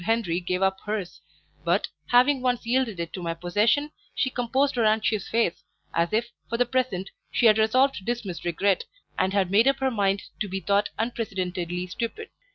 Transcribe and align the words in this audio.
Henri 0.03 0.39
gave 0.39 0.63
up 0.63 0.81
hers, 0.87 1.21
but, 1.63 1.87
having 2.07 2.41
once 2.41 2.65
yielded 2.65 2.99
it 2.99 3.13
to 3.13 3.21
my 3.21 3.35
possession, 3.35 3.91
she 4.15 4.31
composed 4.31 4.73
her 4.75 4.83
anxious 4.83 5.29
face, 5.29 5.63
as 5.93 6.11
if, 6.11 6.31
for 6.49 6.57
the 6.57 6.65
present 6.65 7.11
she 7.29 7.45
had 7.45 7.59
resolved 7.59 7.93
to 7.93 8.03
dismiss 8.03 8.43
regret, 8.43 8.85
and 9.19 9.31
had 9.31 9.51
made 9.51 9.67
up 9.67 9.77
her 9.77 9.91
mind 9.91 10.23
to 10.39 10.47
be 10.47 10.59
thought 10.59 10.89
unprecedentedly 10.97 11.85
stupid. 11.85 12.31